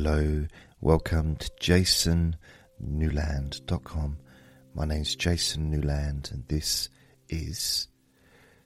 Hello, 0.00 0.46
welcome 0.80 1.34
to 1.34 1.50
jasonnewland.com. 1.60 4.18
My 4.72 4.84
name's 4.84 5.16
Jason 5.16 5.72
Newland, 5.72 6.30
and 6.32 6.46
this 6.46 6.88
is 7.28 7.88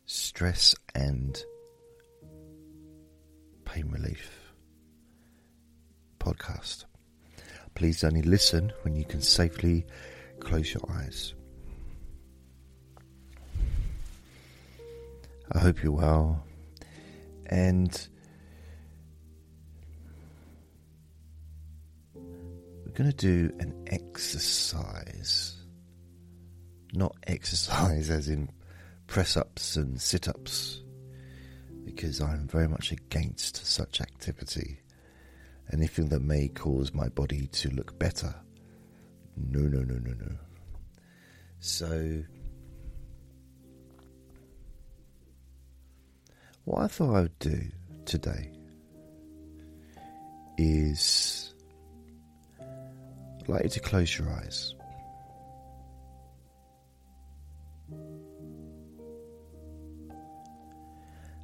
Stress 0.04 0.74
and 0.94 1.42
Pain 3.64 3.88
Relief 3.88 4.52
podcast. 6.20 6.84
Please 7.74 8.04
only 8.04 8.20
listen 8.20 8.70
when 8.82 8.94
you 8.94 9.06
can 9.06 9.22
safely 9.22 9.86
close 10.38 10.74
your 10.74 10.84
eyes. 10.90 11.32
I 15.50 15.60
hope 15.60 15.82
you're 15.82 15.92
well, 15.92 16.44
and 17.46 18.08
we're 22.92 23.04
going 23.04 23.10
to 23.10 23.16
do 23.16 23.54
an 23.58 23.84
exercise. 23.86 25.56
Not 26.92 27.16
exercise 27.26 28.10
as 28.10 28.28
in 28.28 28.50
press 29.06 29.36
ups 29.36 29.76
and 29.76 29.98
sit 29.98 30.28
ups, 30.28 30.82
because 31.84 32.20
I'm 32.20 32.46
very 32.48 32.68
much 32.68 32.92
against 32.92 33.64
such 33.64 34.02
activity. 34.02 34.80
Anything 35.72 36.10
that 36.10 36.20
may 36.20 36.48
cause 36.48 36.92
my 36.92 37.08
body 37.08 37.46
to 37.46 37.70
look 37.70 37.98
better. 37.98 38.34
No, 39.36 39.60
no, 39.60 39.78
no, 39.80 39.94
no, 39.94 40.12
no. 40.12 40.36
So, 41.60 42.22
what 46.64 46.82
I 46.82 46.86
thought 46.88 47.14
I 47.14 47.20
would 47.22 47.38
do 47.38 47.62
today 48.04 48.52
is 50.58 51.41
I'd 53.42 53.48
like 53.48 53.64
you 53.64 53.70
to 53.70 53.80
close 53.80 54.16
your 54.16 54.30
eyes. 54.30 54.76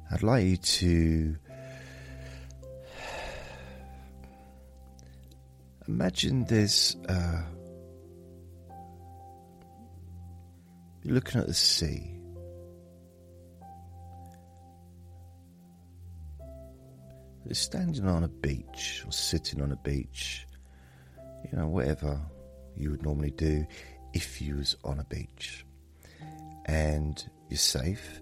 I'd 0.09 0.23
like 0.23 0.45
you 0.45 0.55
to 0.55 1.35
imagine 5.89 6.45
there's 6.45 6.95
uh, 7.09 7.41
you're 11.03 11.15
looking 11.15 11.41
at 11.41 11.47
the 11.47 11.53
sea. 11.53 12.15
You're 17.43 17.55
standing 17.55 18.07
on 18.07 18.23
a 18.23 18.29
beach 18.29 19.03
or 19.05 19.11
sitting 19.11 19.61
on 19.61 19.73
a 19.73 19.75
beach 19.75 20.45
you 21.51 21.57
know, 21.57 21.67
whatever 21.67 22.19
you 22.75 22.91
would 22.91 23.03
normally 23.03 23.31
do 23.31 23.65
if 24.13 24.41
you 24.41 24.55
was 24.55 24.75
on 24.83 24.99
a 24.99 25.03
beach. 25.05 25.65
And 26.65 27.23
you're 27.49 27.57
safe. 27.57 28.21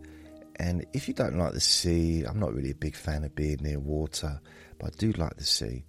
And 0.58 0.86
if 0.94 1.08
you 1.08 1.14
don't 1.14 1.38
like 1.38 1.53
the 1.53 1.59
sea, 1.59 2.23
I'm 2.23 2.39
not 2.39 2.53
really 2.53 2.72
a 2.72 2.75
big 2.75 2.95
fan 2.95 3.23
of 3.23 3.36
being 3.36 3.58
near 3.61 3.80
water, 3.80 4.39
but 4.80 4.88
I 4.88 4.98
do 4.98 5.11
like 5.14 5.36
the 5.38 5.44
sea. 5.44 5.86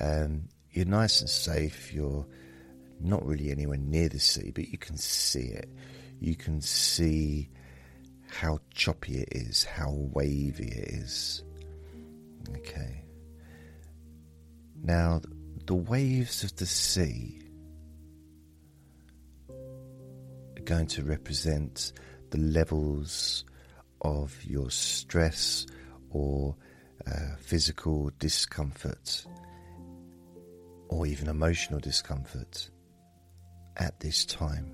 Um, 0.00 0.48
you're 0.70 0.86
nice 0.86 1.20
and 1.20 1.28
safe. 1.28 1.92
You're 1.92 2.26
not 3.00 3.24
really 3.26 3.50
anywhere 3.50 3.78
near 3.78 4.08
the 4.08 4.20
sea, 4.20 4.52
but 4.54 4.68
you 4.68 4.78
can 4.78 4.96
see 4.96 5.48
it. 5.48 5.68
You 6.20 6.34
can 6.34 6.60
see 6.60 7.50
how 8.28 8.58
choppy 8.72 9.18
it 9.18 9.28
is, 9.32 9.64
how 9.64 9.90
wavy 9.90 10.68
it 10.68 10.88
is. 10.94 11.42
Okay. 12.56 13.02
Now, 14.82 15.20
the 15.66 15.74
waves 15.74 16.44
of 16.44 16.54
the 16.56 16.66
sea 16.66 17.42
are 19.48 20.62
going 20.64 20.86
to 20.86 21.02
represent 21.02 21.92
the 22.30 22.38
levels 22.38 23.44
of 24.00 24.32
your 24.44 24.70
stress 24.70 25.66
or 26.10 26.54
uh, 27.06 27.36
physical 27.40 28.12
discomfort 28.20 29.26
or 30.88 31.04
even 31.04 31.28
emotional 31.28 31.80
discomfort 31.80 32.70
at 33.76 33.98
this 33.98 34.24
time. 34.24 34.72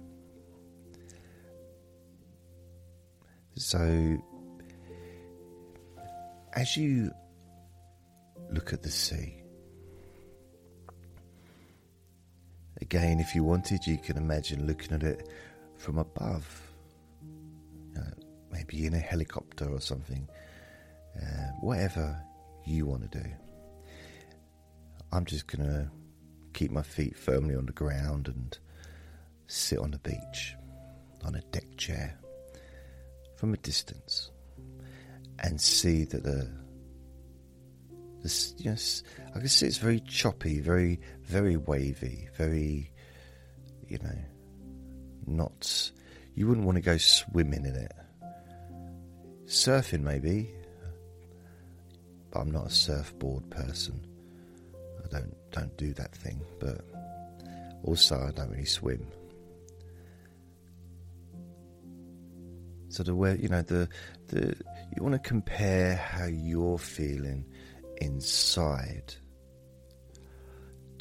So, 3.54 4.18
as 6.52 6.76
you 6.76 7.10
look 8.50 8.74
at 8.74 8.82
the 8.82 8.90
sea, 8.90 9.41
Again, 12.82 13.20
if 13.20 13.36
you 13.36 13.44
wanted, 13.44 13.86
you 13.86 13.96
can 13.96 14.16
imagine 14.16 14.66
looking 14.66 14.92
at 14.92 15.04
it 15.04 15.28
from 15.76 15.98
above, 15.98 16.60
you 17.22 17.94
know, 17.94 18.12
maybe 18.50 18.86
in 18.86 18.92
a 18.92 18.98
helicopter 18.98 19.70
or 19.70 19.80
something, 19.80 20.28
uh, 21.16 21.52
whatever 21.60 22.20
you 22.66 22.86
want 22.86 23.08
to 23.08 23.20
do. 23.20 23.28
I'm 25.12 25.24
just 25.24 25.46
going 25.46 25.64
to 25.64 25.90
keep 26.54 26.72
my 26.72 26.82
feet 26.82 27.16
firmly 27.16 27.54
on 27.54 27.66
the 27.66 27.72
ground 27.72 28.26
and 28.26 28.58
sit 29.46 29.78
on 29.78 29.92
the 29.92 29.98
beach 30.00 30.56
on 31.24 31.36
a 31.36 31.40
deck 31.52 31.76
chair 31.76 32.18
from 33.36 33.54
a 33.54 33.58
distance 33.58 34.32
and 35.38 35.60
see 35.60 36.02
that 36.06 36.24
the 36.24 36.50
this, 38.22 38.54
yes, 38.56 39.02
I 39.34 39.40
can 39.40 39.48
see 39.48 39.66
it's 39.66 39.78
very 39.78 40.00
choppy, 40.00 40.60
very, 40.60 41.00
very 41.32 41.56
wavy, 41.56 42.28
very, 42.36 42.92
you 43.88 43.98
know, 44.02 44.18
not. 45.26 45.90
You 46.34 46.46
wouldn't 46.46 46.66
want 46.66 46.76
to 46.76 46.82
go 46.82 46.98
swimming 46.98 47.64
in 47.64 47.74
it. 47.74 47.92
Surfing, 49.46 50.02
maybe, 50.02 50.50
but 52.30 52.40
I'm 52.40 52.50
not 52.50 52.66
a 52.66 52.70
surfboard 52.70 53.48
person. 53.50 54.06
I 55.04 55.08
don't 55.08 55.34
don't 55.52 55.76
do 55.78 55.94
that 55.94 56.14
thing, 56.14 56.40
but 56.60 56.84
also 57.82 58.26
I 58.28 58.30
don't 58.32 58.50
really 58.50 58.66
swim. 58.66 59.06
So 62.90 63.02
the 63.02 63.14
way 63.14 63.38
you 63.40 63.48
know 63.48 63.62
the 63.62 63.88
the 64.28 64.54
you 64.94 65.02
want 65.02 65.14
to 65.14 65.28
compare 65.28 65.96
how 65.96 66.26
you're 66.26 66.78
feeling 66.78 67.46
inside 68.02 69.14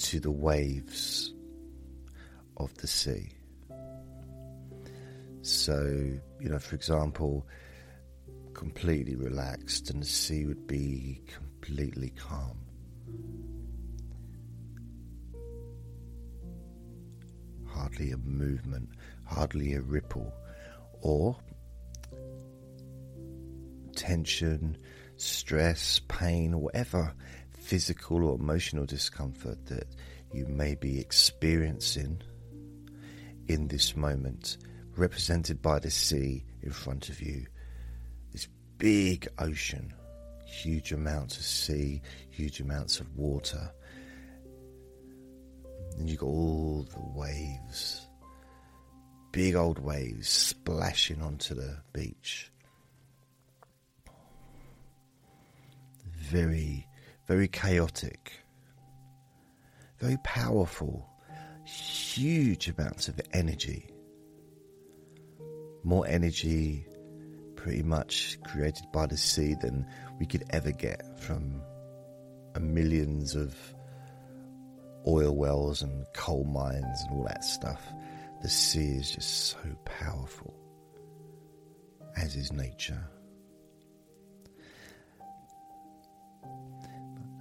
to 0.01 0.19
the 0.19 0.31
waves 0.31 1.33
of 2.57 2.73
the 2.77 2.87
sea. 2.87 3.31
So, 5.43 5.83
you 6.39 6.49
know, 6.49 6.59
for 6.59 6.75
example, 6.75 7.47
completely 8.53 9.15
relaxed 9.15 9.89
and 9.89 10.01
the 10.01 10.07
sea 10.07 10.45
would 10.45 10.65
be 10.67 11.21
completely 11.27 12.09
calm. 12.11 12.57
Hardly 17.67 18.11
a 18.11 18.17
movement, 18.17 18.89
hardly 19.25 19.73
a 19.73 19.81
ripple, 19.81 20.33
or 21.01 21.37
tension 23.95 24.77
stress, 25.15 26.01
pain, 26.07 26.59
whatever 26.59 27.13
physical 27.71 28.25
or 28.25 28.35
emotional 28.35 28.85
discomfort 28.85 29.65
that 29.65 29.87
you 30.33 30.45
may 30.45 30.75
be 30.75 30.99
experiencing 30.99 32.21
in 33.47 33.65
this 33.69 33.95
moment, 33.95 34.57
represented 34.97 35.61
by 35.61 35.79
the 35.79 35.89
sea 35.89 36.43
in 36.63 36.69
front 36.69 37.07
of 37.07 37.21
you, 37.21 37.45
this 38.33 38.49
big 38.77 39.25
ocean, 39.39 39.93
huge 40.45 40.91
amounts 40.91 41.37
of 41.37 41.43
sea, 41.45 42.01
huge 42.29 42.59
amounts 42.59 42.99
of 42.99 43.15
water. 43.15 43.71
And 45.97 46.09
you've 46.09 46.19
got 46.19 46.25
all 46.25 46.85
the 46.91 47.17
waves, 47.17 48.05
big 49.31 49.55
old 49.55 49.79
waves 49.79 50.27
splashing 50.27 51.21
onto 51.21 51.55
the 51.55 51.77
beach. 51.93 52.51
very, 56.31 56.85
very 57.31 57.47
chaotic, 57.47 58.33
very 59.99 60.17
powerful, 60.21 61.09
huge 61.63 62.67
amounts 62.67 63.07
of 63.07 63.21
energy. 63.31 63.89
More 65.85 66.05
energy 66.05 66.85
pretty 67.55 67.83
much 67.83 68.37
created 68.43 68.83
by 68.91 69.05
the 69.05 69.15
sea 69.15 69.55
than 69.61 69.87
we 70.19 70.25
could 70.25 70.43
ever 70.49 70.73
get 70.73 71.17
from 71.21 71.61
millions 72.59 73.33
of 73.33 73.55
oil 75.07 75.33
wells 75.33 75.81
and 75.83 76.05
coal 76.13 76.43
mines 76.43 77.01
and 77.03 77.17
all 77.17 77.23
that 77.23 77.45
stuff. 77.45 77.81
The 78.41 78.49
sea 78.49 78.97
is 78.97 79.09
just 79.09 79.51
so 79.51 79.59
powerful, 79.85 80.53
as 82.17 82.35
is 82.35 82.51
nature. 82.51 83.01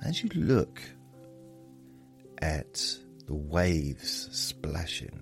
As 0.04 0.22
you 0.22 0.30
look 0.34 0.80
at 2.38 2.96
the 3.26 3.34
waves 3.34 4.28
splashing. 4.32 5.20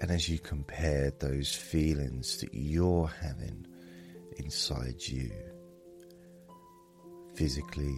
And 0.00 0.10
as 0.10 0.28
you 0.28 0.38
compare 0.38 1.12
those 1.18 1.54
feelings 1.54 2.38
that 2.40 2.52
you're 2.52 3.10
having 3.22 3.66
inside 4.38 5.06
you, 5.06 5.30
physically 7.34 7.96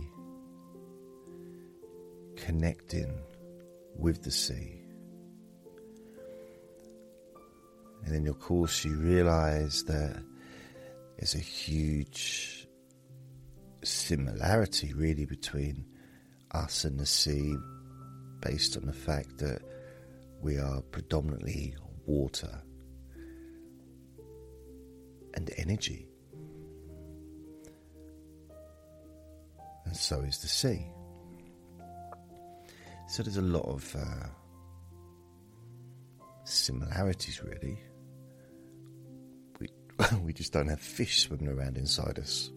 connecting 2.36 3.12
with 3.96 4.22
the 4.22 4.30
sea. 4.30 4.80
And 8.04 8.14
then, 8.14 8.26
of 8.26 8.40
course, 8.40 8.84
you 8.84 8.96
realize 8.96 9.84
that 9.84 10.22
there's 11.22 11.36
a 11.36 11.38
huge 11.38 12.66
similarity, 13.84 14.92
really, 14.92 15.24
between 15.24 15.86
us 16.50 16.84
and 16.84 16.98
the 16.98 17.06
sea, 17.06 17.54
based 18.40 18.76
on 18.76 18.86
the 18.86 18.92
fact 18.92 19.38
that 19.38 19.62
we 20.40 20.58
are 20.58 20.82
predominantly 20.90 21.76
water 22.06 22.60
and 25.34 25.48
energy. 25.58 26.08
And 29.84 29.96
so 29.96 30.22
is 30.22 30.38
the 30.38 30.48
sea. 30.48 30.84
So 33.06 33.22
there's 33.22 33.36
a 33.36 33.42
lot 33.42 33.66
of 33.66 33.94
uh, 33.94 34.26
similarities, 36.42 37.44
really. 37.44 37.78
We, 40.24 40.32
just 40.32 40.52
don't 40.52 40.68
have 40.68 40.80
fish 40.80 41.22
swimming 41.22 41.48
around 41.48 41.76
inside 41.76 42.18
us 42.18 42.50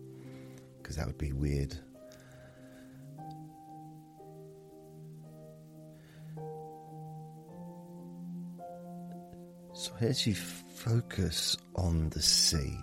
because 0.78 0.96
that 0.96 1.08
would 1.08 1.18
be 1.18 1.34
weird. 1.34 1.76
So 9.74 9.92
as 10.00 10.26
you 10.26 10.34
focus 10.36 11.58
on 11.76 12.10
the 12.10 12.22
sea, 12.22 12.78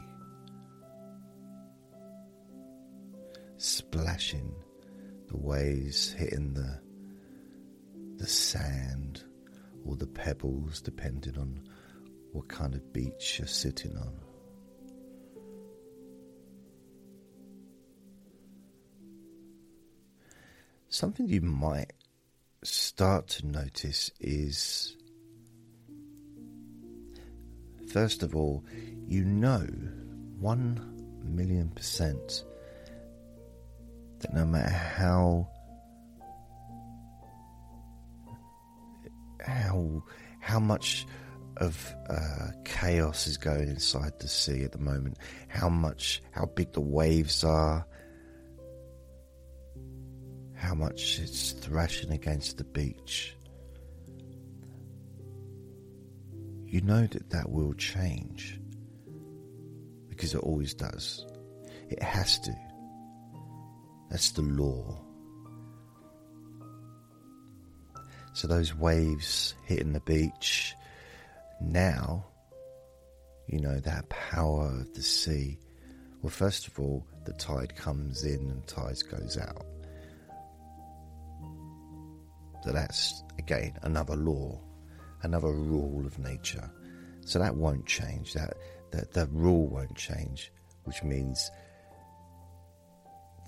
splashing, 3.56 4.54
the 5.28 5.36
waves 5.36 6.12
hitting 6.12 6.52
the 6.54 6.80
the 8.16 8.26
sand 8.26 9.24
or 9.84 9.96
the 9.96 10.06
pebbles, 10.06 10.80
depending 10.80 11.36
on 11.38 11.60
what 12.32 12.48
kind 12.48 12.74
of 12.74 12.92
beach 12.92 13.38
you're 13.38 13.48
sitting 13.48 13.96
on. 13.96 14.12
Something 20.92 21.26
you 21.26 21.40
might 21.40 21.94
start 22.62 23.26
to 23.28 23.46
notice 23.46 24.10
is 24.20 24.94
first 27.88 28.22
of 28.22 28.36
all, 28.36 28.62
you 29.08 29.24
know 29.24 29.66
one 30.38 31.22
million 31.24 31.70
percent 31.70 32.44
that 34.18 34.34
no 34.34 34.44
matter 34.44 34.68
how 34.68 35.48
how 39.40 40.04
how 40.40 40.60
much 40.60 41.06
of 41.56 41.94
uh, 42.10 42.48
chaos 42.66 43.26
is 43.26 43.38
going 43.38 43.70
inside 43.70 44.12
the 44.18 44.28
sea 44.28 44.62
at 44.62 44.72
the 44.72 44.78
moment, 44.78 45.16
how 45.48 45.70
much 45.70 46.22
how 46.32 46.44
big 46.44 46.70
the 46.74 46.82
waves 46.82 47.44
are, 47.44 47.86
how 50.62 50.74
much 50.74 51.18
it's 51.18 51.50
thrashing 51.50 52.12
against 52.12 52.56
the 52.56 52.62
beach. 52.62 53.34
You 56.64 56.80
know 56.82 57.04
that 57.04 57.30
that 57.30 57.50
will 57.50 57.74
change 57.74 58.60
because 60.08 60.34
it 60.34 60.38
always 60.38 60.72
does. 60.72 61.26
It 61.90 62.00
has 62.00 62.38
to. 62.40 62.54
That's 64.08 64.30
the 64.30 64.42
law. 64.42 65.02
So 68.32 68.46
those 68.46 68.72
waves 68.72 69.56
hitting 69.64 69.92
the 69.92 70.00
beach 70.00 70.74
now, 71.60 72.24
you 73.48 73.60
know, 73.60 73.80
that 73.80 74.08
power 74.08 74.68
of 74.68 74.94
the 74.94 75.02
sea. 75.02 75.58
Well, 76.22 76.30
first 76.30 76.68
of 76.68 76.78
all, 76.78 77.04
the 77.24 77.32
tide 77.32 77.74
comes 77.74 78.22
in 78.22 78.48
and 78.48 78.64
tide 78.68 79.02
goes 79.10 79.36
out. 79.36 79.66
So 82.62 82.70
that's, 82.72 83.24
again, 83.38 83.76
another 83.82 84.14
law, 84.14 84.60
another 85.22 85.52
rule 85.52 86.06
of 86.06 86.18
nature. 86.18 86.70
So 87.24 87.38
that 87.38 87.56
won't 87.56 87.86
change. 87.86 88.34
That, 88.34 88.54
that, 88.92 89.12
that 89.12 89.28
rule 89.32 89.68
won't 89.68 89.96
change, 89.96 90.52
which 90.84 91.02
means 91.02 91.50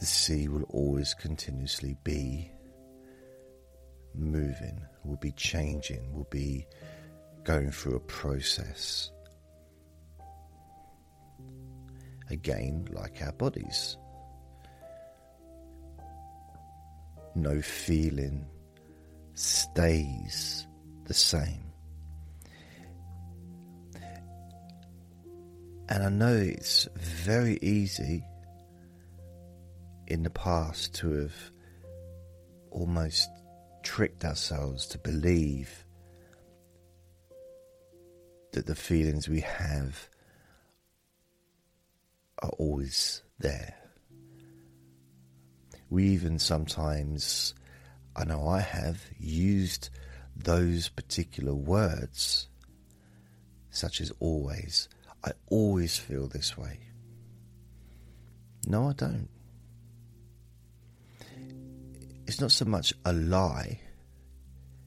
the 0.01 0.07
sea 0.07 0.49
will 0.49 0.65
always 0.65 1.15
continuously 1.15 1.97
be 2.03 2.51
moving, 4.15 4.81
will 5.05 5.17
be 5.17 5.33
changing, 5.33 6.13
will 6.13 6.29
be 6.31 6.67
going 7.45 7.71
through 7.71 7.97
a 7.97 8.01
process. 8.01 9.11
Again, 12.31 12.89
like 12.91 13.23
our 13.23 13.33
bodies. 13.33 13.97
No 17.37 17.61
feeling 17.61 18.47
stays 19.35 20.67
the 21.05 21.15
same. 21.15 21.61
And 25.89 26.03
I 26.03 26.09
know 26.09 26.35
it's 26.35 26.89
very 26.97 27.59
easy 27.61 28.25
in 30.07 30.23
the 30.23 30.31
past 30.31 30.95
to 30.97 31.13
have 31.13 31.35
almost 32.71 33.29
tricked 33.83 34.25
ourselves 34.25 34.87
to 34.87 34.99
believe 34.99 35.85
that 38.53 38.67
the 38.67 38.75
feelings 38.75 39.29
we 39.29 39.41
have 39.41 40.09
are 42.43 42.51
always 42.59 43.23
there. 43.39 43.75
We 45.91 46.05
even 46.09 46.39
sometimes, 46.39 47.55
I 48.17 48.25
know 48.25 48.47
I 48.49 48.61
have, 48.61 49.03
used 49.19 49.91
those 50.37 50.89
particular 50.89 51.55
words, 51.55 52.49
such 53.71 54.01
as 54.01 54.13
always. 54.21 54.89
I 55.25 55.33
always 55.49 55.99
feel 55.99 56.29
this 56.29 56.57
way. 56.57 56.81
No, 58.67 58.89
I 58.89 58.93
don't 58.93 59.29
it's 62.27 62.41
not 62.41 62.53
so 62.53 62.65
much 62.65 62.93
a 63.05 63.13
lie. 63.13 63.81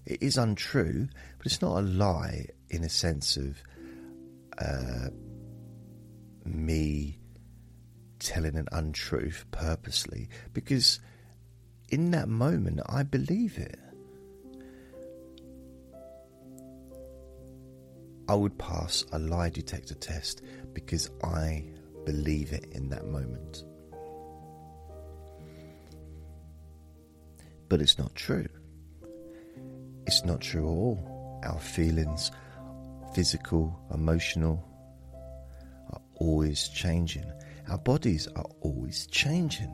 It 0.06 0.22
is 0.22 0.38
untrue, 0.38 1.08
but 1.38 1.46
it's 1.46 1.62
not 1.62 1.78
a 1.78 1.82
lie 1.82 2.48
in 2.70 2.84
a 2.84 2.90
sense 2.90 3.38
of 3.38 3.62
uh, 4.58 5.10
me 6.46 7.20
telling 8.20 8.56
an 8.56 8.68
untruth 8.72 9.46
purposely, 9.52 10.30
because 10.54 11.00
in 11.90 12.12
that 12.12 12.28
moment 12.28 12.82
I 12.88 13.04
believe 13.04 13.58
it. 13.58 13.80
I 18.30 18.36
would 18.36 18.58
pass 18.58 19.06
a 19.14 19.20
lie 19.20 19.50
detector 19.50 19.96
test 19.96 20.42
because 20.74 21.10
I 21.24 21.64
believe 22.06 22.52
it 22.52 22.66
in 22.74 22.90
that 22.90 23.06
moment. 23.06 23.64
But 27.70 27.82
it's 27.82 27.98
not 27.98 28.14
true. 28.16 28.48
It's 30.06 30.24
not 30.26 30.42
true 30.42 30.64
at 30.64 30.72
all. 30.72 31.42
Our 31.44 31.60
feelings, 31.60 32.32
physical, 33.14 33.80
emotional, 33.94 34.64
are 35.92 36.02
always 36.16 36.68
changing. 36.70 37.32
Our 37.70 37.78
bodies 37.78 38.28
are 38.36 38.46
always 38.62 39.08
changing. 39.08 39.74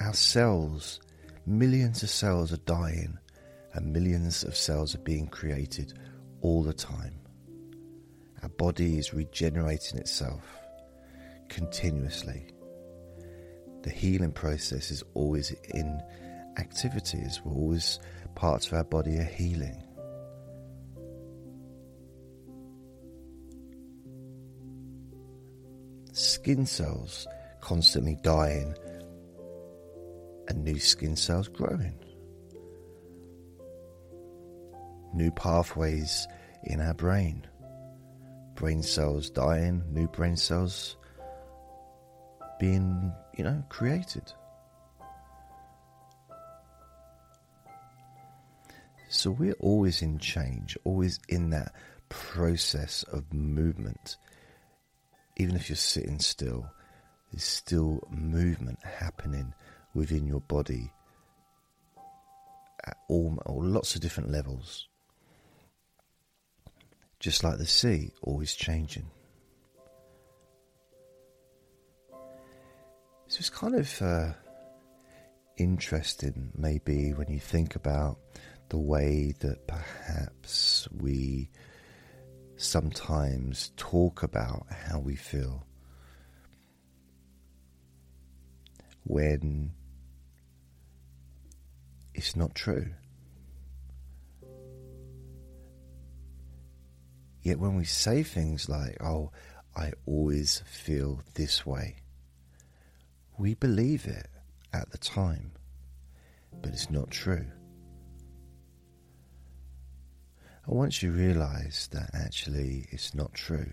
Our 0.00 0.14
cells, 0.14 1.00
millions 1.46 2.02
of 2.02 2.10
cells 2.10 2.52
are 2.52 2.58
dying, 2.58 3.18
and 3.74 3.92
millions 3.92 4.44
of 4.44 4.56
cells 4.56 4.94
are 4.94 4.98
being 5.00 5.28
created 5.28 5.98
all 6.40 6.62
the 6.62 6.72
time. 6.72 7.14
Our 8.42 8.48
body 8.48 8.98
is 8.98 9.14
regenerating 9.14 9.98
itself 9.98 10.42
continuously 11.48 12.52
the 13.82 13.90
healing 13.90 14.32
process 14.32 14.90
is 14.90 15.02
always 15.14 15.50
in 15.74 16.00
activities. 16.58 17.40
We're 17.44 17.54
always 17.54 17.98
parts 18.34 18.68
of 18.68 18.74
our 18.74 18.84
body 18.84 19.18
are 19.18 19.24
healing. 19.24 19.82
skin 26.14 26.66
cells 26.66 27.26
constantly 27.62 28.18
dying 28.22 28.74
and 30.48 30.64
new 30.64 30.78
skin 30.78 31.16
cells 31.16 31.48
growing. 31.48 31.98
New 35.14 35.30
pathways 35.30 36.26
in 36.64 36.80
our 36.80 36.94
brain. 36.94 37.46
Brain 38.54 38.82
cells 38.82 39.30
dying, 39.30 39.82
new 39.90 40.08
brain 40.08 40.36
cells 40.36 40.96
being, 42.58 43.12
you 43.36 43.44
know, 43.44 43.62
created. 43.68 44.32
So 49.08 49.30
we're 49.30 49.56
always 49.60 50.00
in 50.00 50.18
change, 50.18 50.78
always 50.84 51.20
in 51.28 51.50
that 51.50 51.74
process 52.08 53.02
of 53.04 53.32
movement. 53.32 54.16
Even 55.36 55.56
if 55.56 55.68
you're 55.68 55.76
sitting 55.76 56.18
still, 56.18 56.70
there's 57.30 57.44
still 57.44 58.06
movement 58.10 58.78
happening 58.84 59.54
within 59.94 60.26
your 60.26 60.40
body 60.40 60.92
at 62.84 62.96
all, 63.08 63.38
or 63.46 63.64
lots 63.64 63.94
of 63.94 64.00
different 64.00 64.30
levels. 64.30 64.88
Just 67.20 67.44
like 67.44 67.58
the 67.58 67.66
sea, 67.66 68.10
always 68.22 68.54
changing. 68.54 69.06
So 73.28 73.38
it's 73.38 73.50
kind 73.50 73.76
of 73.76 74.02
uh, 74.02 74.32
interesting, 75.56 76.50
maybe, 76.56 77.12
when 77.12 77.30
you 77.30 77.38
think 77.38 77.76
about 77.76 78.18
the 78.68 78.78
way 78.78 79.34
that 79.40 79.66
perhaps 79.66 80.88
we 80.90 81.50
sometimes 82.56 83.70
talk 83.76 84.22
about 84.22 84.66
how 84.70 84.98
we 84.98 85.16
feel 85.16 85.66
when 89.04 89.72
it's 92.14 92.36
not 92.36 92.54
true. 92.54 92.90
Yet 97.42 97.58
when 97.58 97.74
we 97.74 97.84
say 97.84 98.22
things 98.22 98.68
like, 98.68 99.02
oh, 99.02 99.32
I 99.76 99.92
always 100.06 100.62
feel 100.66 101.22
this 101.34 101.66
way, 101.66 101.96
we 103.36 103.54
believe 103.54 104.06
it 104.06 104.28
at 104.72 104.90
the 104.90 104.98
time, 104.98 105.52
but 106.60 106.72
it's 106.72 106.90
not 106.90 107.10
true. 107.10 107.46
And 110.66 110.76
once 110.76 111.02
you 111.02 111.10
realize 111.10 111.88
that 111.92 112.10
actually 112.14 112.86
it's 112.90 113.14
not 113.14 113.34
true, 113.34 113.72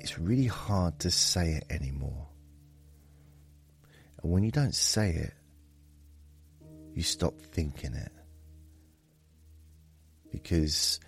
it's 0.00 0.18
really 0.18 0.46
hard 0.46 0.98
to 1.00 1.10
say 1.10 1.52
it 1.52 1.66
anymore. 1.70 2.31
And 4.22 4.32
when 4.32 4.42
you 4.42 4.50
don't 4.50 4.74
say 4.74 5.10
it, 5.10 5.34
you 6.94 7.02
stop 7.02 7.40
thinking 7.40 7.94
it. 7.94 8.12
Because 10.30 11.00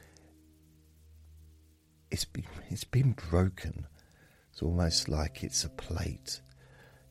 it's 2.10 2.24
been, 2.24 2.46
it's 2.68 2.84
been 2.84 3.12
broken. 3.30 3.86
It's 4.52 4.62
almost 4.62 5.08
like 5.08 5.42
it's 5.42 5.64
a 5.64 5.70
plate. 5.70 6.40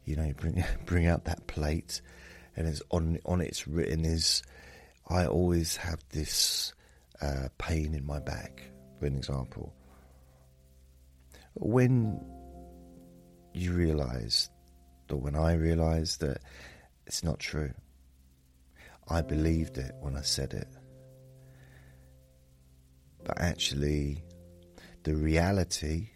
You 0.05 0.15
know, 0.15 0.25
you 0.25 0.33
bring, 0.33 0.63
bring 0.85 1.07
out 1.07 1.25
that 1.25 1.47
plate 1.47 2.01
and 2.55 2.67
it's 2.67 2.81
on 2.89 3.19
on 3.25 3.41
it's 3.41 3.67
written 3.67 4.05
is 4.05 4.43
I 5.07 5.25
always 5.25 5.75
have 5.77 5.99
this 6.09 6.73
uh, 7.21 7.49
pain 7.57 7.93
in 7.93 8.05
my 8.05 8.19
back, 8.19 8.63
for 8.99 9.05
an 9.05 9.17
example. 9.17 9.73
When 11.55 12.23
you 13.53 13.73
realise, 13.73 14.49
when 15.15 15.35
I 15.35 15.53
realised 15.53 16.21
that 16.21 16.41
it's 17.05 17.23
not 17.23 17.39
true, 17.39 17.73
I 19.07 19.21
believed 19.21 19.77
it 19.77 19.93
when 19.99 20.15
I 20.15 20.21
said 20.21 20.53
it. 20.53 20.67
But 23.23 23.39
actually, 23.39 24.23
the 25.03 25.15
reality 25.15 26.09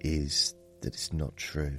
is 0.00 0.54
that 0.80 0.94
it's 0.94 1.12
not 1.12 1.36
true. 1.36 1.78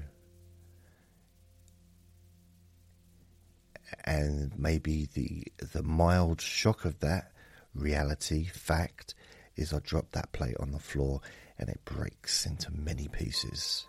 and 4.05 4.51
maybe 4.57 5.07
the 5.13 5.43
the 5.73 5.83
mild 5.83 6.39
shock 6.41 6.85
of 6.85 6.99
that 6.99 7.31
reality 7.73 8.45
fact 8.45 9.15
is 9.55 9.73
I 9.73 9.79
drop 9.79 10.11
that 10.11 10.31
plate 10.31 10.55
on 10.59 10.71
the 10.71 10.79
floor 10.79 11.21
and 11.57 11.69
it 11.69 11.83
breaks 11.85 12.45
into 12.45 12.71
many 12.71 13.07
pieces. 13.07 13.87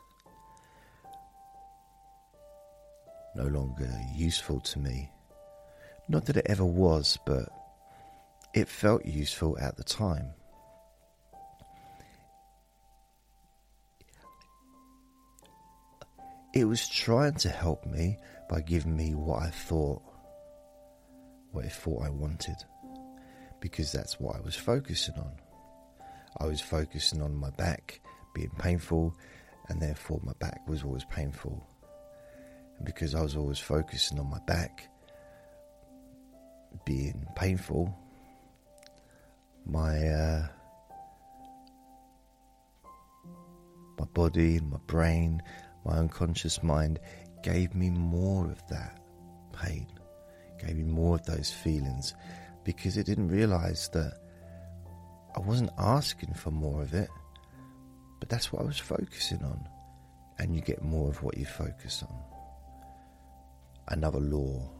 No 3.36 3.44
longer 3.48 3.90
useful 4.14 4.60
to 4.60 4.78
me. 4.78 5.10
Not 6.08 6.24
that 6.24 6.38
it 6.38 6.46
ever 6.48 6.64
was, 6.64 7.18
but 7.26 7.50
it 8.54 8.66
felt 8.66 9.04
useful 9.04 9.58
at 9.58 9.76
the 9.76 9.84
time. 9.84 10.30
It 16.54 16.64
was 16.64 16.88
trying 16.88 17.34
to 17.34 17.50
help 17.50 17.84
me 17.84 18.16
by 18.48 18.62
giving 18.62 18.96
me 18.96 19.14
what 19.14 19.42
I 19.42 19.50
thought, 19.50 20.00
what 21.52 21.66
I 21.66 21.68
thought 21.68 22.06
I 22.06 22.08
wanted, 22.08 22.56
because 23.60 23.92
that's 23.92 24.18
what 24.18 24.36
I 24.36 24.40
was 24.40 24.56
focusing 24.56 25.16
on. 25.16 25.32
I 26.40 26.46
was 26.46 26.62
focusing 26.62 27.20
on 27.20 27.34
my 27.36 27.50
back 27.50 28.00
being 28.34 28.52
painful, 28.58 29.14
and 29.68 29.82
therefore 29.82 30.20
my 30.24 30.32
back 30.38 30.66
was 30.66 30.82
always 30.82 31.04
painful. 31.04 31.62
Because 32.84 33.14
I 33.14 33.22
was 33.22 33.36
always 33.36 33.58
focusing 33.58 34.18
on 34.18 34.30
my 34.30 34.40
back 34.46 34.88
being 36.84 37.26
painful, 37.34 37.96
my 39.64 40.06
uh, 40.06 40.46
my 43.98 44.04
body 44.12 44.60
my 44.60 44.78
brain, 44.86 45.42
my 45.84 45.92
unconscious 45.92 46.62
mind 46.62 46.98
gave 47.42 47.74
me 47.74 47.90
more 47.90 48.44
of 48.46 48.62
that 48.68 49.00
pain, 49.52 49.86
gave 50.58 50.76
me 50.76 50.84
more 50.84 51.16
of 51.16 51.24
those 51.24 51.50
feelings 51.50 52.14
because 52.64 52.96
it 52.96 53.06
didn't 53.06 53.28
realize 53.28 53.88
that 53.92 54.18
I 55.36 55.40
wasn't 55.40 55.70
asking 55.78 56.34
for 56.34 56.50
more 56.50 56.82
of 56.82 56.94
it, 56.94 57.08
but 58.20 58.28
that's 58.28 58.52
what 58.52 58.62
I 58.62 58.64
was 58.64 58.78
focusing 58.78 59.42
on. 59.44 59.68
And 60.38 60.54
you 60.54 60.62
get 60.62 60.82
more 60.82 61.08
of 61.08 61.22
what 61.22 61.38
you 61.38 61.46
focus 61.46 62.02
on. 62.02 62.35
Another 63.88 64.20
law. 64.20 64.70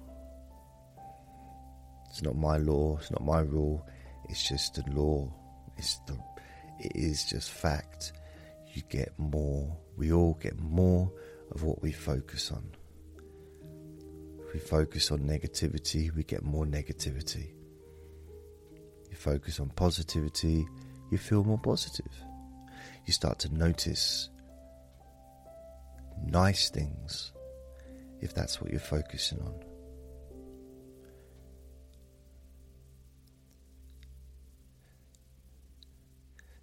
It's 2.11 2.23
not 2.23 2.37
my 2.37 2.57
law, 2.57 2.97
it's 2.99 3.11
not 3.11 3.25
my 3.25 3.41
rule, 3.41 3.87
it's 4.29 4.49
just 4.49 4.79
a 4.79 4.85
law. 4.91 5.33
It's 5.77 5.99
the 6.07 6.19
it 6.79 6.93
is 6.95 7.25
just 7.25 7.51
fact. 7.51 8.13
You 8.75 8.83
get 8.89 9.13
more, 9.19 9.77
we 9.97 10.13
all 10.13 10.35
get 10.35 10.59
more 10.59 11.11
of 11.51 11.63
what 11.63 11.83
we 11.83 11.93
focus 11.93 12.51
on. 12.51 12.65
If 14.47 14.55
we 14.55 14.61
focus 14.61 15.11
on 15.11 15.21
negativity, 15.21 16.15
we 16.15 16.23
get 16.23 16.43
more 16.43 16.67
negativity. 16.67 17.53
You 19.11 19.17
focus 19.17 19.61
on 19.61 19.71
positivity, 19.71 20.67
you 21.11 21.19
feel 21.19 21.45
more 21.45 21.59
positive. 21.59 22.13
You 23.07 23.13
start 23.13 23.39
to 23.41 23.55
notice 23.55 24.29
nice 26.27 26.71
things 26.71 27.33
if 28.21 28.35
that's 28.35 28.61
what 28.61 28.71
you're 28.71 28.81
focusing 28.81 29.41
on. 29.41 29.55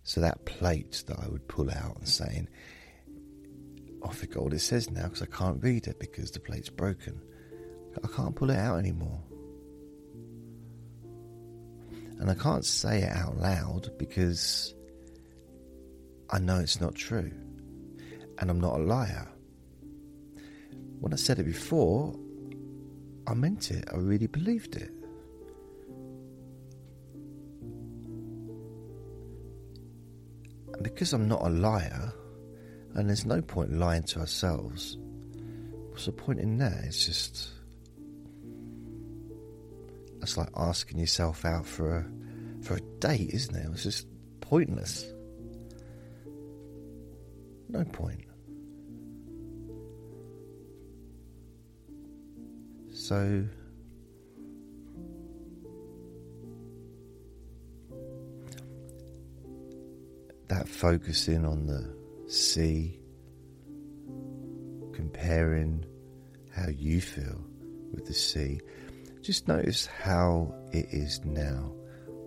So 0.03 0.22
that 0.22 0.45
plate 0.45 1.03
that 1.07 1.17
I 1.19 1.27
would 1.27 1.48
pull 1.48 1.72
out 1.72 1.98
and 1.98 2.07
saying, 2.07 2.48
I 4.05 4.13
forgot 4.13 4.43
what 4.43 4.53
it 4.53 4.60
says 4.60 4.91
now 4.91 5.03
because 5.03 5.22
I 5.22 5.25
can't 5.27 5.63
read 5.63 5.88
it 5.88 6.00
because 6.00 6.31
the 6.31 6.39
plate's 6.39 6.69
broken. 6.69 7.22
I 8.03 8.07
can't 8.07 8.36
pull 8.36 8.50
it 8.50 8.57
out 8.57 8.77
anymore. 8.77 9.22
And 12.19 12.29
I 12.29 12.36
can't 12.36 12.65
say 12.65 13.03
it 13.03 13.10
out 13.12 13.38
loud 13.38 13.98
because 13.98 14.74
I 16.29 16.39
know 16.39 16.60
it's 16.60 16.81
not 16.81 16.95
true. 16.95 17.31
And 18.39 18.50
I'm 18.50 18.60
not 18.60 18.79
a 18.79 18.83
liar. 18.83 19.27
When 21.03 21.12
I 21.12 21.17
said 21.17 21.38
it 21.38 21.43
before, 21.43 22.17
I 23.27 23.33
meant 23.33 23.72
it. 23.72 23.89
I 23.91 23.98
really 23.98 24.27
believed 24.27 24.77
it. 24.77 24.89
And 30.74 30.81
because 30.81 31.12
I'm 31.12 31.27
not 31.27 31.41
a 31.41 31.50
liar, 31.50 32.13
and 32.95 33.10
there's 33.10 33.25
no 33.25 33.41
point 33.41 33.74
lying 33.74 34.03
to 34.03 34.22
ourselves. 34.22 34.98
What's 35.89 36.05
the 36.05 36.13
point 36.13 36.39
in 36.39 36.57
that? 36.60 36.86
It's 36.86 37.05
just. 37.05 37.50
It's 40.22 40.38
like 40.38 40.51
asking 40.55 41.00
yourself 41.00 41.43
out 41.43 41.65
for 41.65 41.98
a 41.98 42.63
for 42.63 42.75
a 42.75 42.81
date, 43.01 43.31
isn't 43.33 43.53
it? 43.53 43.67
It's 43.74 43.83
just 43.83 44.07
pointless. 44.39 45.05
No 47.67 47.83
point. 47.83 48.24
So 53.03 53.43
that 60.48 60.69
focusing 60.69 61.45
on 61.45 61.65
the 61.65 62.31
sea, 62.31 62.98
comparing 64.93 65.83
how 66.55 66.69
you 66.69 67.01
feel 67.01 67.43
with 67.91 68.05
the 68.05 68.13
sea, 68.13 68.62
just 69.22 69.50
notice 69.50 69.86
how 69.86 70.55
it 70.72 70.86
is 70.93 71.19
now. 71.25 71.74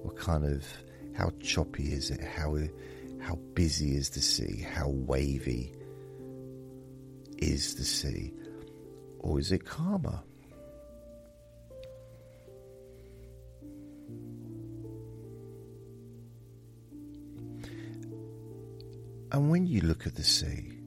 What 0.02 0.18
kind 0.18 0.44
of 0.44 0.62
how 1.16 1.32
choppy 1.40 1.84
is 1.84 2.10
it? 2.10 2.20
How 2.20 2.54
how 3.18 3.36
busy 3.54 3.96
is 3.96 4.10
the 4.10 4.20
sea? 4.20 4.60
How 4.60 4.90
wavy 4.90 5.72
is 7.38 7.76
the 7.76 7.84
sea? 7.84 8.34
Or 9.20 9.40
is 9.40 9.52
it 9.52 9.64
calmer? 9.64 10.22
And 19.36 19.50
when 19.50 19.66
you 19.66 19.82
look 19.82 20.06
at 20.06 20.14
the 20.14 20.24
sea, 20.24 20.78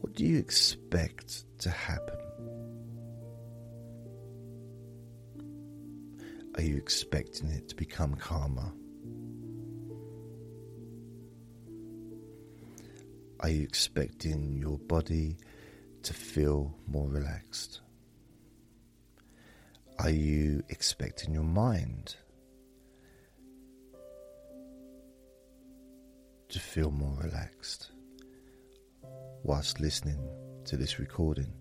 what 0.00 0.14
do 0.14 0.24
you 0.24 0.38
expect 0.38 1.42
to 1.58 1.70
happen? 1.70 2.20
Are 6.54 6.62
you 6.62 6.76
expecting 6.76 7.48
it 7.48 7.70
to 7.70 7.74
become 7.74 8.14
calmer? 8.14 8.70
Are 13.40 13.48
you 13.48 13.64
expecting 13.64 14.56
your 14.56 14.78
body 14.78 15.36
to 16.04 16.14
feel 16.14 16.78
more 16.86 17.08
relaxed? 17.08 17.80
Are 19.98 20.10
you 20.10 20.62
expecting 20.68 21.34
your 21.34 21.42
mind 21.42 22.14
to 26.54 26.60
feel 26.60 26.92
more 26.92 27.18
relaxed 27.20 27.90
whilst 29.42 29.80
listening 29.80 30.20
to 30.64 30.76
this 30.76 31.00
recording. 31.00 31.52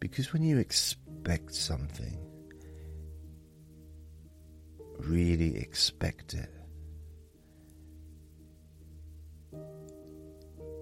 Because 0.00 0.32
when 0.32 0.42
you 0.42 0.56
expect 0.56 1.54
something, 1.54 2.18
really 5.00 5.58
expect 5.58 6.32
it, 6.32 6.50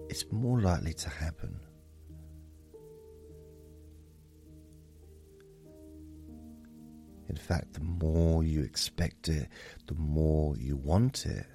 it's 0.07 0.23
more 0.31 0.61
likely 0.61 0.93
to 0.93 1.09
happen. 1.09 1.59
In 7.33 7.39
fact, 7.39 7.73
the 7.73 7.79
more 7.79 8.43
you 8.43 8.61
expect 8.61 9.27
it, 9.27 9.49
the 9.87 9.95
more 9.95 10.55
you 10.55 10.75
want 10.75 11.25
it. 11.25 11.47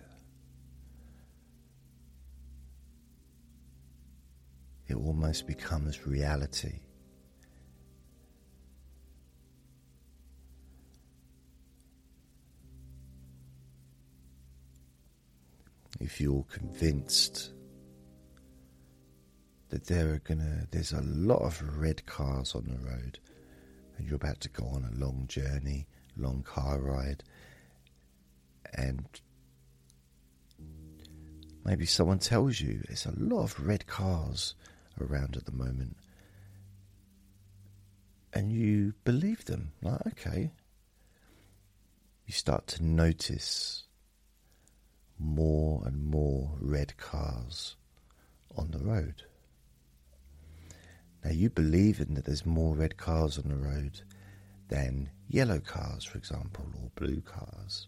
It 4.89 4.97
almost 4.97 5.47
becomes 5.47 6.05
reality. 6.05 6.81
If 16.01 16.21
you're 16.21 16.45
convinced 16.51 17.53
that 19.69 19.87
there 19.87 20.15
are 20.15 20.19
gonna 20.25 20.67
there's 20.73 20.91
a 20.91 21.03
lot 21.03 21.43
of 21.43 21.79
red 21.79 22.05
cars 22.05 22.57
on 22.57 22.65
the 22.65 22.79
road 22.79 23.21
and 23.99 24.07
you're 24.07 24.17
about 24.17 24.41
to 24.41 24.49
go 24.49 24.65
on 24.65 24.85
a 24.85 24.99
long 24.99 25.27
journey, 25.29 25.87
long 26.17 26.43
car 26.43 26.79
ride, 26.79 27.23
and 28.75 29.05
maybe 31.65 31.85
someone 31.85 32.19
tells 32.19 32.61
you 32.61 32.81
there's 32.87 33.07
a 33.07 33.13
lot 33.19 33.43
of 33.43 33.67
red 33.67 33.87
cars 33.87 34.55
around 35.01 35.37
at 35.37 35.45
the 35.45 35.53
moment, 35.53 35.97
and 38.33 38.53
you 38.53 38.95
believe 39.05 39.45
them, 39.45 39.73
like, 39.83 40.07
okay. 40.07 40.53
You 42.27 42.33
start 42.35 42.67
to 42.69 42.85
notice 42.85 43.85
more 45.19 45.83
and 45.87 46.05
more 46.05 46.51
red 46.61 46.97
cars 46.99 47.77
on 48.55 48.71
the 48.71 48.79
road. 48.79 49.25
Now, 51.29 51.35
you 51.35 51.51
believe 51.51 52.01
in 52.01 52.15
that 52.15 52.25
there's 52.25 52.47
more 52.47 52.75
red 52.75 52.97
cars 52.97 53.37
on 53.37 53.51
the 53.51 53.57
road 53.57 54.01
than 54.69 55.11
yellow 55.29 55.61
cars, 55.61 56.03
for 56.03 56.17
example, 56.17 56.65
or 56.83 56.91
blue 56.95 57.21
cars. 57.21 57.87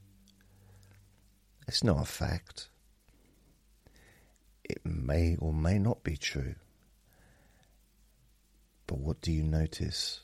It's 1.66 1.82
not 1.82 2.02
a 2.02 2.04
fact. 2.04 2.68
It 4.62 4.84
may 4.84 5.36
or 5.36 5.54
may 5.54 5.78
not 5.78 6.04
be 6.04 6.18
true. 6.18 6.56
But 8.86 8.98
what 8.98 9.22
do 9.22 9.32
you 9.32 9.42
notice? 9.42 10.20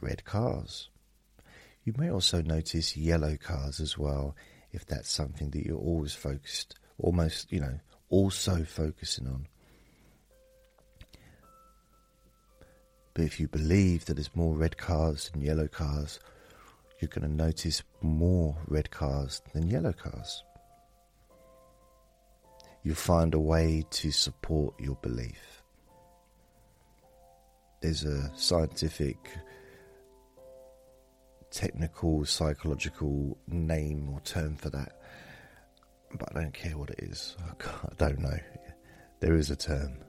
Red 0.00 0.24
cars. 0.24 0.88
You 1.84 1.94
may 1.96 2.10
also 2.10 2.42
notice 2.42 2.96
yellow 2.96 3.36
cars 3.36 3.78
as 3.78 3.96
well, 3.96 4.34
if 4.72 4.84
that's 4.84 5.08
something 5.08 5.50
that 5.50 5.64
you're 5.64 5.78
always 5.78 6.14
focused, 6.14 6.74
almost, 6.98 7.52
you 7.52 7.60
know, 7.60 7.78
also 8.08 8.64
focusing 8.64 9.28
on. 9.28 9.46
But 13.16 13.24
if 13.24 13.40
you 13.40 13.48
believe 13.48 14.04
that 14.04 14.14
there's 14.14 14.36
more 14.36 14.54
red 14.54 14.76
cars 14.76 15.30
than 15.30 15.40
yellow 15.40 15.68
cars, 15.68 16.20
you're 17.00 17.08
going 17.08 17.26
to 17.26 17.34
notice 17.34 17.82
more 18.02 18.54
red 18.68 18.90
cars 18.90 19.40
than 19.54 19.70
yellow 19.70 19.94
cars. 19.94 20.44
You'll 22.82 22.94
find 22.94 23.32
a 23.32 23.38
way 23.38 23.86
to 23.88 24.10
support 24.10 24.78
your 24.78 24.96
belief. 24.96 25.62
There's 27.80 28.04
a 28.04 28.30
scientific, 28.36 29.16
technical, 31.50 32.26
psychological 32.26 33.38
name 33.48 34.10
or 34.12 34.20
term 34.20 34.56
for 34.56 34.68
that, 34.68 35.00
but 36.18 36.36
I 36.36 36.42
don't 36.42 36.52
care 36.52 36.76
what 36.76 36.90
it 36.90 37.00
is. 37.02 37.34
I 37.40 37.94
don't 37.96 38.18
know. 38.18 38.38
There 39.20 39.36
is 39.36 39.50
a 39.50 39.56
term. 39.56 40.04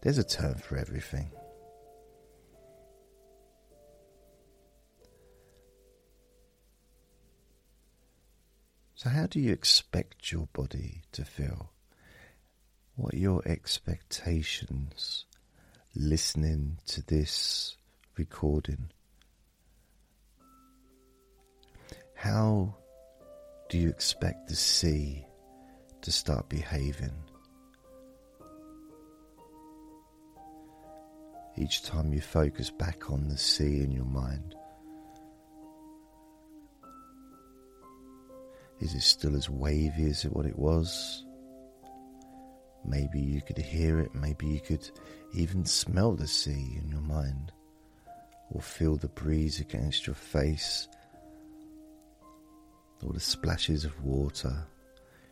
There's 0.00 0.18
a 0.18 0.24
term 0.24 0.56
for 0.56 0.76
everything. 0.76 1.30
So, 9.02 9.08
how 9.08 9.26
do 9.26 9.40
you 9.40 9.50
expect 9.50 10.30
your 10.30 10.46
body 10.52 11.00
to 11.12 11.24
feel? 11.24 11.70
What 12.96 13.14
are 13.14 13.16
your 13.16 13.40
expectations 13.48 15.24
listening 15.96 16.76
to 16.88 17.02
this 17.06 17.78
recording? 18.18 18.90
How 22.12 22.74
do 23.70 23.78
you 23.78 23.88
expect 23.88 24.50
the 24.50 24.54
sea 24.54 25.24
to 26.02 26.12
start 26.12 26.50
behaving? 26.50 27.14
Each 31.56 31.82
time 31.84 32.12
you 32.12 32.20
focus 32.20 32.68
back 32.68 33.10
on 33.10 33.28
the 33.28 33.38
sea 33.38 33.80
in 33.80 33.92
your 33.92 34.04
mind, 34.04 34.54
Is 38.80 38.94
it 38.94 39.02
still 39.02 39.36
as 39.36 39.50
wavy 39.50 40.06
as 40.06 40.22
what 40.24 40.46
it 40.46 40.58
was? 40.58 41.24
Maybe 42.84 43.20
you 43.20 43.42
could 43.42 43.58
hear 43.58 44.00
it, 44.00 44.14
maybe 44.14 44.46
you 44.46 44.60
could 44.60 44.90
even 45.34 45.66
smell 45.66 46.12
the 46.12 46.26
sea 46.26 46.78
in 46.80 46.88
your 46.88 47.02
mind, 47.02 47.52
or 48.50 48.62
feel 48.62 48.96
the 48.96 49.08
breeze 49.08 49.60
against 49.60 50.06
your 50.06 50.16
face, 50.16 50.88
or 53.04 53.12
the 53.12 53.20
splashes 53.20 53.84
of 53.84 54.02
water. 54.02 54.66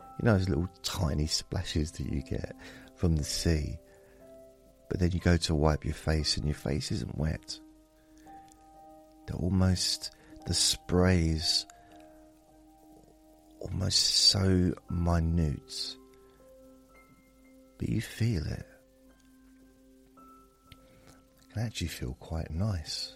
You 0.00 0.26
know, 0.26 0.36
those 0.36 0.48
little 0.48 0.68
tiny 0.82 1.26
splashes 1.26 1.90
that 1.92 2.12
you 2.12 2.22
get 2.22 2.54
from 2.96 3.16
the 3.16 3.24
sea, 3.24 3.78
but 4.90 5.00
then 5.00 5.12
you 5.12 5.20
go 5.20 5.38
to 5.38 5.54
wipe 5.54 5.84
your 5.84 5.94
face 5.94 6.36
and 6.36 6.44
your 6.44 6.54
face 6.54 6.92
isn't 6.92 7.16
wet. 7.16 7.58
They're 9.26 9.36
almost 9.36 10.12
the 10.46 10.54
sprays 10.54 11.66
almost 13.60 14.00
so 14.00 14.74
minute, 14.90 15.96
but 17.78 17.88
you 17.88 18.00
feel 18.00 18.46
it. 18.46 18.66
It 21.40 21.52
can 21.52 21.62
actually 21.62 21.88
feel 21.88 22.14
quite 22.20 22.50
nice. 22.50 23.14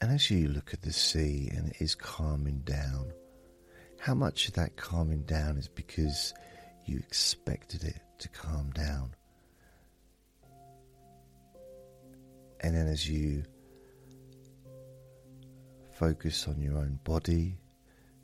And 0.00 0.12
as 0.12 0.30
you 0.30 0.48
look 0.48 0.74
at 0.74 0.82
the 0.82 0.92
sea 0.92 1.50
and 1.56 1.70
it 1.70 1.76
is 1.80 1.94
calming 1.94 2.58
down, 2.58 3.10
how 3.98 4.12
much 4.12 4.48
of 4.48 4.54
that 4.54 4.76
calming 4.76 5.22
down 5.22 5.56
is 5.56 5.66
because 5.66 6.34
you 6.84 6.98
expected 6.98 7.84
it? 7.84 8.04
To 8.18 8.28
calm 8.28 8.70
down? 8.70 9.14
And 12.60 12.74
then 12.74 12.86
as 12.86 13.08
you 13.08 13.44
focus 15.92 16.48
on 16.48 16.60
your 16.60 16.78
own 16.78 16.98
body, 17.04 17.58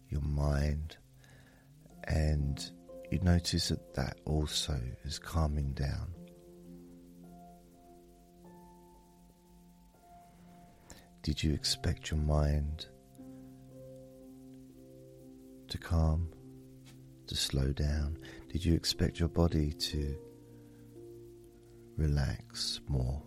your 0.09 0.22
mind, 0.22 0.96
and 2.05 2.70
you 3.11 3.18
notice 3.20 3.68
that 3.68 3.94
that 3.94 4.18
also 4.24 4.81
is 5.05 5.18
calming 5.18 5.72
down. 5.72 6.14
Did 11.22 11.42
you 11.42 11.53
expect 11.53 12.11
your 12.11 12.20
mind 12.20 12.87
to 15.68 15.76
calm, 15.76 16.29
to 17.26 17.35
slow 17.35 17.72
down? 17.72 18.18
Did 18.51 18.65
you 18.65 18.75
expect 18.75 19.21
your 19.21 19.29
body 19.29 19.73
to 19.73 20.17
relax 21.97 22.81
more? 22.89 23.23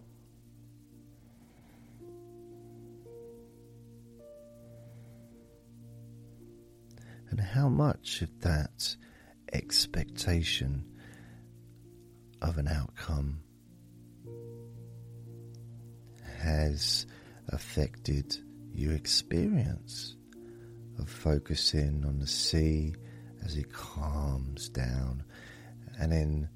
And 7.30 7.40
how 7.40 7.70
much 7.70 8.22
of 8.22 8.42
that 8.42 8.96
expectation 9.54 10.84
of 12.42 12.58
an 12.58 12.68
outcome 12.68 13.40
has 16.38 17.06
affected 17.48 18.36
your 18.74 18.92
experience 18.92 20.18
of 21.00 21.10
focusing 21.10 22.04
on 22.06 22.20
the 22.20 22.28
sea 22.28 22.94
as 23.45 23.58
it 23.58 23.71
calms 23.71 24.69
down 24.69 25.23
and 25.99 26.12
then 26.12 26.49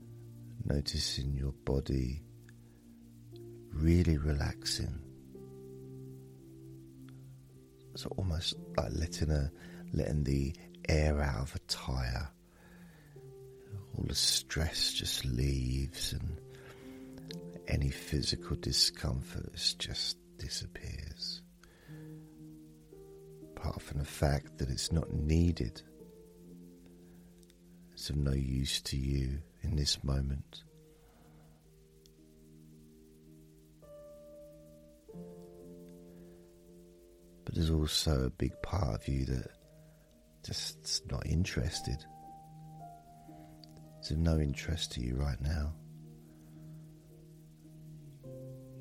noticing 0.66 1.34
your 1.36 1.54
body 1.66 2.22
really 3.74 4.18
relaxing. 4.18 5.00
It's 7.94 8.06
almost 8.06 8.56
like 8.76 8.92
letting 8.94 9.32
a 9.32 9.52
letting 9.94 10.24
the 10.24 10.56
air 10.88 11.22
out 11.22 11.42
of 11.42 11.56
a 11.56 11.60
tire. 11.68 12.30
All 13.98 14.06
the 14.08 14.16
stress 14.16 14.94
just 14.94 15.26
leaves 15.26 16.14
and 16.14 16.40
any 17.68 17.90
physical 17.90 18.56
discomfort 18.58 19.54
just 19.78 20.18
disappears. 20.38 21.42
Apart 23.56 23.82
from 23.82 24.00
the 24.00 24.06
fact 24.06 24.58
that 24.60 24.70
it's 24.70 24.92
not 24.92 25.12
needed, 25.12 25.82
of 28.10 28.18
no 28.18 28.34
use 28.34 28.82
to 28.82 28.98
you 28.98 29.40
in 29.62 29.76
this 29.76 30.04
moment. 30.04 30.64
But 37.46 37.56
there's 37.56 37.72
also 37.72 38.26
a 38.26 38.30
big 38.30 38.62
part 38.62 38.96
of 38.96 39.08
you 39.08 39.26
that 39.26 39.48
just 40.44 41.10
not 41.10 41.26
interested. 41.26 42.04
It's 44.00 44.12
of 44.12 44.18
no 44.18 44.38
interest 44.38 44.94
to 44.94 45.02
you 45.02 45.16
right 45.16 45.40
now. 45.42 45.74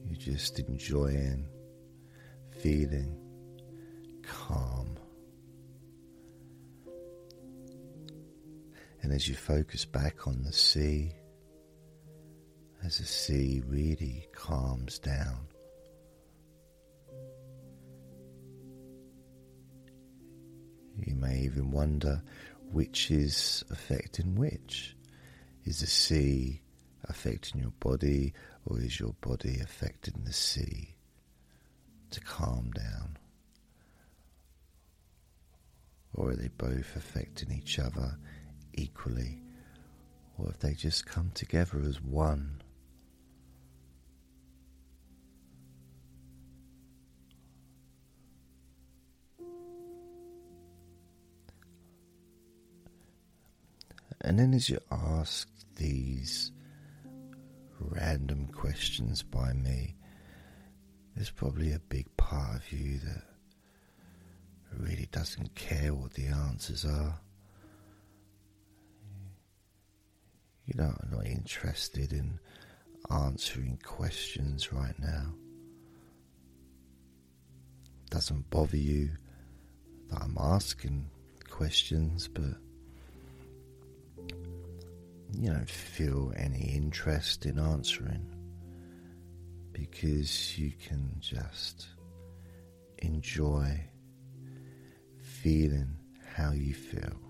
You're 0.04 0.20
just 0.20 0.58
enjoying 0.58 1.46
feeling 2.60 3.16
calm. 4.22 4.96
And 9.06 9.14
as 9.14 9.28
you 9.28 9.36
focus 9.36 9.84
back 9.84 10.26
on 10.26 10.42
the 10.42 10.52
sea, 10.52 11.12
as 12.82 12.98
the 12.98 13.04
sea 13.04 13.62
really 13.64 14.26
calms 14.34 14.98
down, 14.98 15.46
You 21.06 21.14
may 21.14 21.42
even 21.42 21.70
wonder 21.70 22.20
which 22.72 23.12
is 23.12 23.62
affecting 23.70 24.34
which. 24.34 24.96
Is 25.64 25.78
the 25.78 25.86
sea 25.86 26.62
affecting 27.04 27.60
your 27.60 27.74
body, 27.78 28.34
or 28.64 28.80
is 28.80 28.98
your 28.98 29.14
body 29.20 29.60
affecting 29.62 30.24
the 30.24 30.32
sea 30.32 30.96
to 32.10 32.20
calm 32.22 32.72
down? 32.72 33.18
Or 36.12 36.30
are 36.30 36.36
they 36.36 36.48
both 36.48 36.96
affecting 36.96 37.52
each 37.52 37.78
other 37.78 38.18
equally? 38.76 39.40
Or 40.38 40.50
if 40.50 40.58
they 40.60 40.74
just 40.74 41.06
come 41.06 41.30
together 41.34 41.80
as 41.80 42.00
one? 42.00 42.62
And 54.20 54.38
then 54.38 54.54
as 54.54 54.68
you 54.68 54.80
ask 54.90 55.48
these 55.76 56.50
random 57.78 58.48
questions 58.48 59.22
by 59.22 59.52
me, 59.52 59.94
there's 61.14 61.30
probably 61.30 61.72
a 61.72 61.78
big 61.78 62.14
part 62.16 62.56
of 62.56 62.72
you 62.72 62.98
that 62.98 63.22
really 64.76 65.08
doesn't 65.12 65.54
care 65.54 65.94
what 65.94 66.14
the 66.14 66.26
answers 66.26 66.84
are. 66.84 67.20
You're 70.66 70.84
not, 70.84 71.10
not 71.12 71.26
interested 71.26 72.12
in 72.12 72.40
answering 73.10 73.78
questions 73.84 74.72
right 74.72 74.98
now. 74.98 75.32
Doesn't 78.10 78.50
bother 78.50 78.76
you 78.76 79.10
that 80.10 80.22
I'm 80.22 80.36
asking 80.40 81.08
questions, 81.48 82.28
but 82.28 82.56
you 85.32 85.50
don't 85.50 85.70
feel 85.70 86.32
any 86.36 86.72
interest 86.74 87.46
in 87.46 87.58
answering 87.58 88.26
because 89.72 90.58
you 90.58 90.72
can 90.72 91.16
just 91.20 91.86
enjoy 92.98 93.80
feeling 95.20 95.96
how 96.34 96.50
you 96.52 96.74
feel 96.74 97.20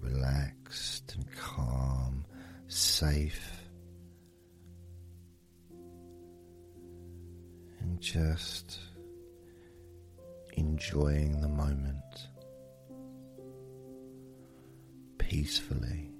relaxed 0.00 0.99
calm, 1.36 2.24
safe, 2.68 3.50
and 7.80 8.00
just 8.00 8.78
enjoying 10.56 11.40
the 11.40 11.48
moment. 11.48 12.28
peacefully. 15.30 16.10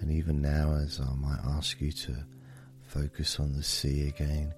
And 0.00 0.10
even 0.10 0.40
now, 0.40 0.72
as 0.72 1.00
I 1.00 1.14
might 1.16 1.40
ask 1.44 1.78
you 1.82 1.92
to 1.92 2.24
focus 2.82 3.38
on 3.38 3.52
the 3.52 3.62
sea 3.62 4.08
again, 4.08 4.54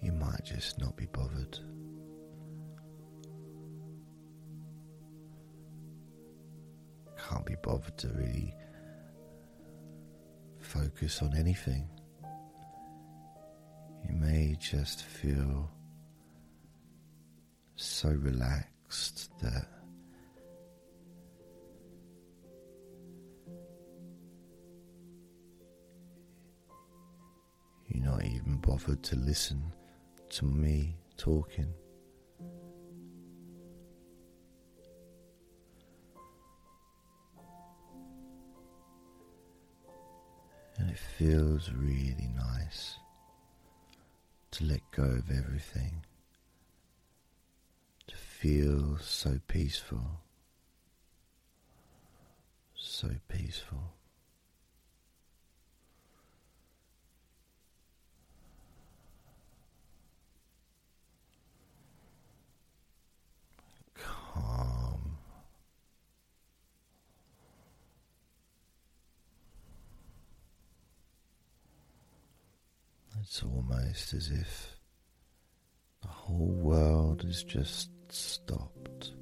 you 0.00 0.12
might 0.12 0.42
just 0.44 0.80
not 0.80 0.96
be 0.96 1.04
bothered. 1.12 1.58
Bothered 7.62 7.96
to 7.98 8.08
really 8.08 8.54
focus 10.60 11.22
on 11.22 11.34
anything. 11.36 11.88
You 14.06 14.14
may 14.14 14.56
just 14.60 15.04
feel 15.04 15.70
so 17.76 18.10
relaxed 18.10 19.30
that 19.42 19.66
you're 27.88 28.04
not 28.04 28.24
even 28.24 28.58
bothered 28.58 29.02
to 29.04 29.16
listen 29.16 29.62
to 30.30 30.44
me 30.44 30.96
talking. 31.16 31.72
It 40.98 41.24
feels 41.24 41.70
really 41.72 42.28
nice 42.34 42.98
to 44.50 44.64
let 44.64 44.80
go 44.90 45.02
of 45.02 45.30
everything 45.30 46.04
to 48.06 48.16
feel 48.16 48.98
so 48.98 49.38
peaceful, 49.46 50.20
so 52.74 53.10
peaceful. 53.28 53.97
It's 73.30 73.42
almost 73.42 74.14
as 74.14 74.30
if 74.30 74.78
the 76.00 76.08
whole 76.08 76.56
world 76.62 77.24
has 77.24 77.44
just 77.44 77.90
stopped. 78.08 79.12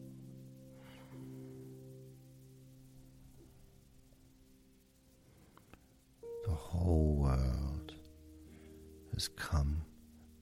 The 6.45 6.55
whole 6.55 7.17
world 7.17 7.95
has 9.13 9.27
come 9.27 9.83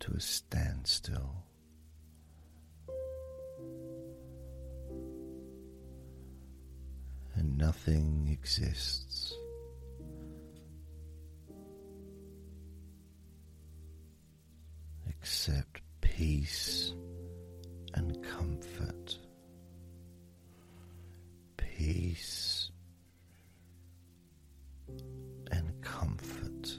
to 0.01 0.13
a 0.13 0.21
standstill. 0.21 1.35
And 7.35 7.57
nothing 7.57 8.29
exists. 8.31 9.24
Peace 16.45 16.93
and 17.95 18.23
comfort. 18.23 19.17
Peace 21.57 22.71
and 25.51 25.73
comfort. 25.81 26.79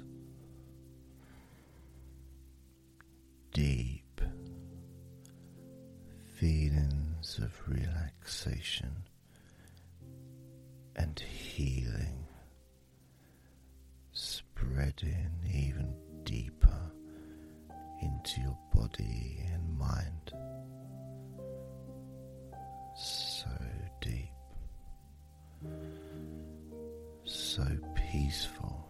Deep 3.53 4.21
feelings 6.35 7.39
of 7.41 7.51
relaxation 7.67 8.93
and 10.95 11.19
healing 11.19 12.27
spreading 14.11 15.31
even 15.51 15.95
deeper 16.23 16.91
into 18.01 18.41
your 18.41 18.57
body 18.73 19.44
so 27.55 27.65
peaceful, 28.11 28.85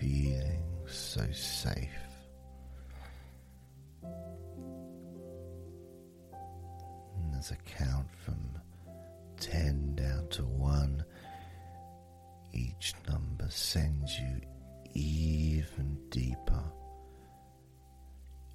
feeling 0.00 0.64
so 0.84 1.24
safe. 1.30 1.88
And 4.02 4.12
as 7.38 7.52
I 7.52 7.56
count 7.78 8.08
from 8.24 8.58
10 9.38 9.94
down 9.94 10.26
to 10.30 10.42
1, 10.42 11.04
each 12.52 12.94
number 13.08 13.48
sends 13.48 14.18
you 14.18 14.40
even 14.94 15.96
deeper, 16.10 16.64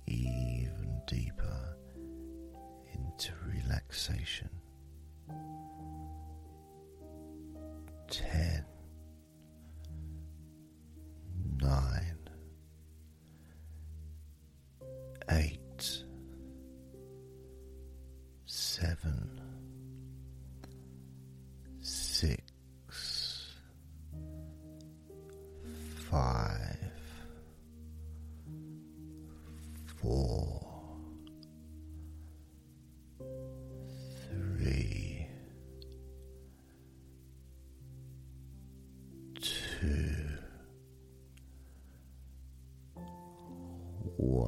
even 0.05 0.99
deeper 1.07 1.77
into 2.93 3.31
relaxation. 3.45 4.49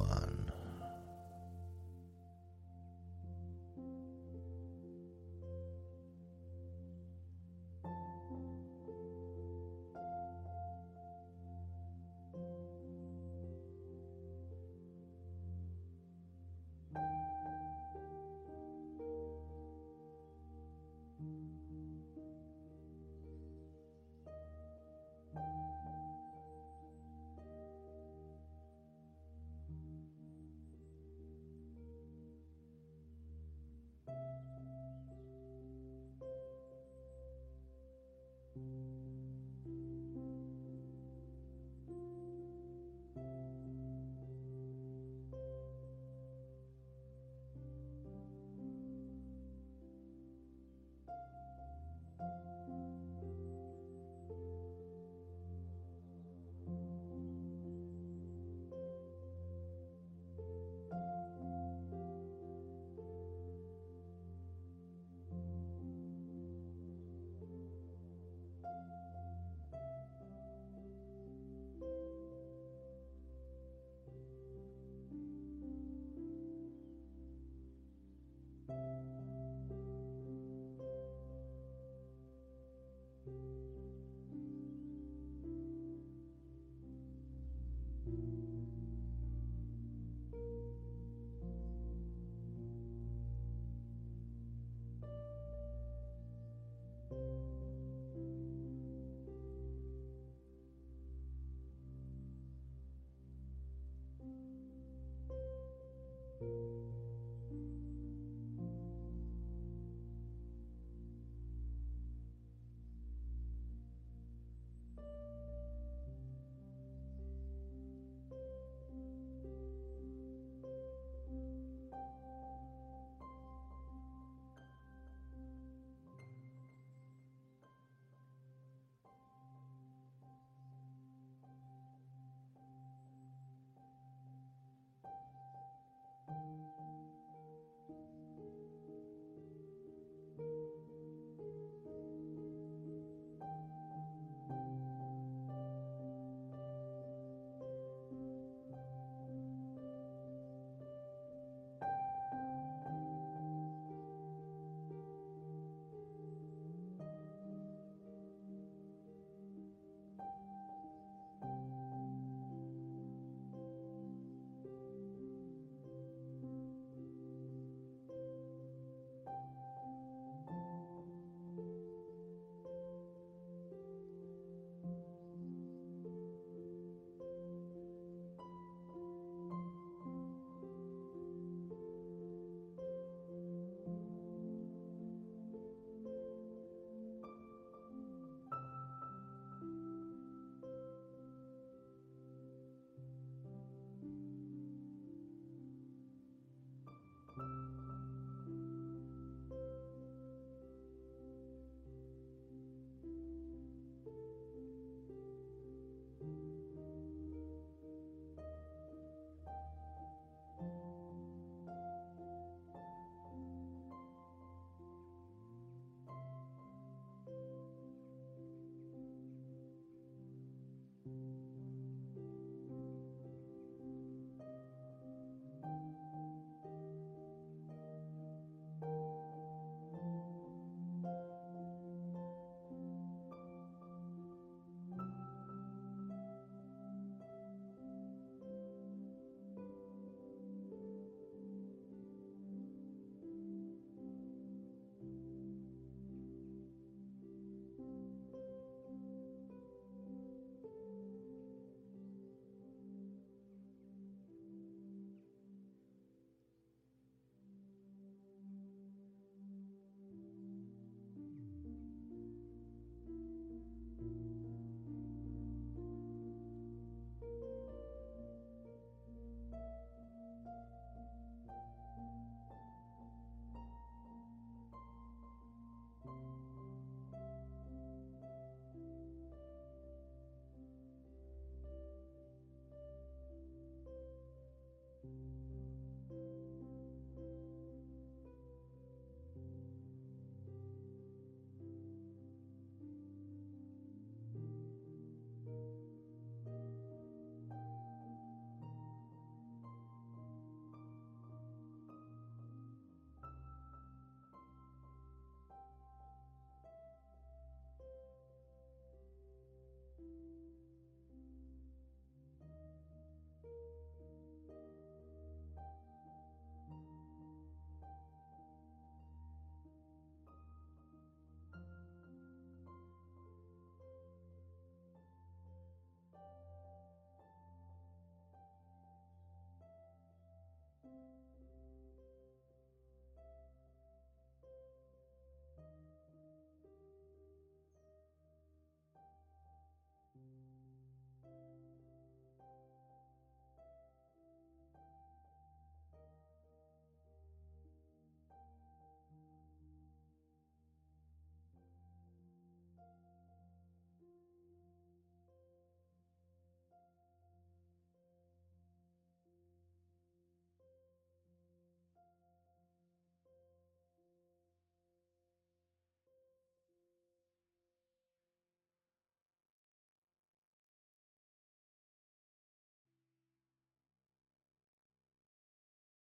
One. 0.08 0.39